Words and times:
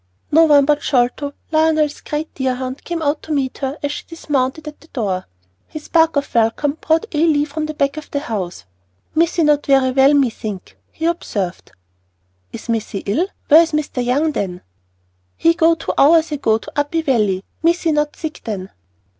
No 0.31 0.45
one 0.45 0.65
but 0.65 0.81
Sholto, 0.81 1.35
Lionel's 1.51 2.01
great 2.01 2.33
deerhound, 2.33 2.83
came 2.83 3.03
out 3.03 3.21
to 3.21 3.31
meet 3.31 3.59
her 3.59 3.77
as 3.83 3.91
she 3.91 4.03
dismounted 4.07 4.67
at 4.67 4.81
the 4.81 4.87
door. 4.87 5.27
His 5.67 5.89
bark 5.89 6.15
of 6.15 6.33
welcome 6.33 6.79
brought 6.81 7.05
Ah 7.13 7.19
Lee 7.19 7.45
from 7.45 7.67
the 7.67 7.75
back 7.75 7.97
of 7.97 8.09
the 8.09 8.21
house. 8.21 8.65
"Missee 9.13 9.43
not 9.43 9.67
velly 9.67 9.91
well, 9.91 10.15
me 10.15 10.31
thinkee," 10.31 10.73
he 10.91 11.05
observed. 11.05 11.71
"Is 12.51 12.67
Missy 12.67 13.03
ill? 13.05 13.27
Where 13.47 13.61
is 13.61 13.73
Mr. 13.73 14.03
Young, 14.03 14.31
then?" 14.31 14.61
"He 15.37 15.53
go 15.53 15.75
two 15.75 15.93
hours 15.99 16.31
ago 16.31 16.57
to 16.57 16.71
Uppey 16.75 17.03
Valley. 17.03 17.43
Missee 17.61 17.91
not 17.91 18.15
sick 18.15 18.41
then." 18.43 18.71